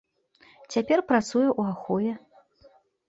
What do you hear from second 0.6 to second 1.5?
Цяпер працуе